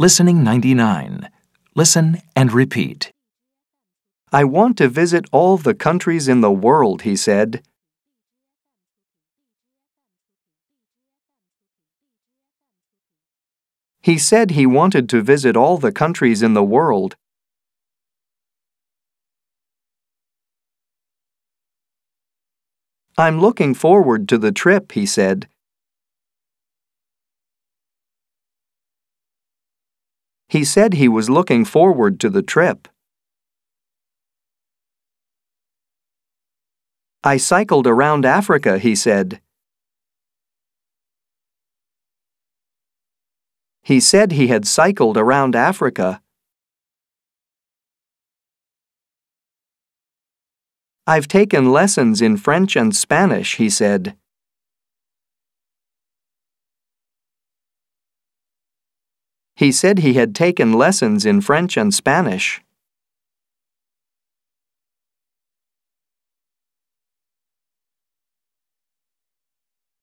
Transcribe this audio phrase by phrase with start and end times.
[0.00, 1.28] Listening 99.
[1.74, 3.12] Listen and repeat.
[4.32, 7.62] I want to visit all the countries in the world, he said.
[14.00, 17.16] He said he wanted to visit all the countries in the world.
[23.18, 25.46] I'm looking forward to the trip, he said.
[30.50, 32.88] He said he was looking forward to the trip.
[37.22, 39.40] I cycled around Africa, he said.
[43.82, 46.20] He said he had cycled around Africa.
[51.06, 54.16] I've taken lessons in French and Spanish, he said.
[59.60, 62.62] He said he had taken lessons in French and Spanish.